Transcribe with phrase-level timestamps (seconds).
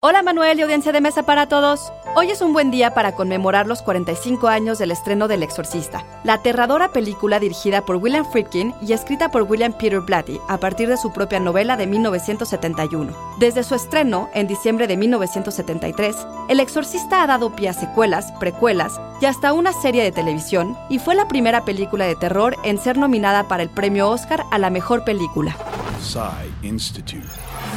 [0.00, 1.92] Hola Manuel y audiencia de mesa para todos.
[2.14, 6.34] Hoy es un buen día para conmemorar los 45 años del estreno del Exorcista, la
[6.34, 10.98] aterradora película dirigida por William Friedkin y escrita por William Peter Blatty a partir de
[10.98, 13.12] su propia novela de 1971.
[13.40, 16.14] Desde su estreno, en diciembre de 1973,
[16.48, 21.00] El Exorcista ha dado pie a secuelas, precuelas y hasta una serie de televisión y
[21.00, 24.70] fue la primera película de terror en ser nominada para el premio Oscar a la
[24.70, 25.56] mejor película.
[26.00, 27.26] Psy Institute.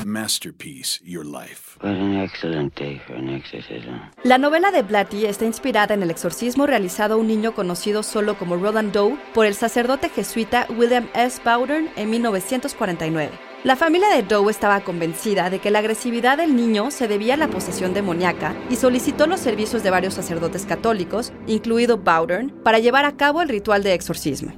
[0.05, 1.77] Masterpiece, Your Life.
[1.81, 4.11] What an excellent day for an exorcism.
[4.23, 8.37] La novela de Blatty está inspirada en el exorcismo realizado a un niño conocido solo
[8.37, 11.41] como Roland Doe por el sacerdote jesuita William S.
[11.43, 13.51] Bowdern en 1949.
[13.63, 17.37] La familia de Doe estaba convencida de que la agresividad del niño se debía a
[17.37, 23.05] la posesión demoníaca y solicitó los servicios de varios sacerdotes católicos, incluido Bowdern, para llevar
[23.05, 24.51] a cabo el ritual de exorcismo.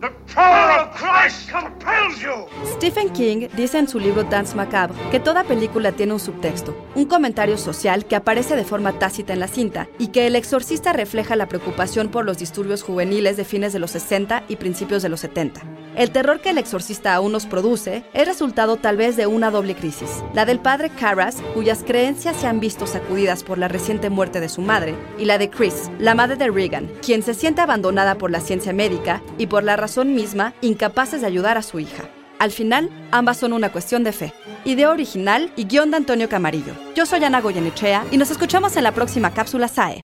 [2.65, 7.05] Stephen King dice en su libro Dance Macabre que toda película tiene un subtexto, un
[7.05, 11.35] comentario social que aparece de forma tácita en la cinta y que El Exorcista refleja
[11.35, 15.19] la preocupación por los disturbios juveniles de fines de los 60 y principios de los
[15.21, 15.61] 70.
[15.95, 19.75] El terror que El Exorcista aún nos produce es resultado tal vez de una doble
[19.75, 24.39] crisis, la del padre Carras, cuyas creencias se han visto sacudidas por la reciente muerte
[24.39, 28.15] de su madre, y la de Chris, la madre de Regan, quien se siente abandonada
[28.15, 32.09] por la ciencia médica y por la razón misma incapaces de ayudar a su hija.
[32.39, 34.33] Al final, ambas son una cuestión de fe.
[34.65, 36.73] Idea original y guion de Antonio Camarillo.
[36.95, 40.01] Yo soy Ana Goyenechea y nos escuchamos en la próxima cápsula SAE.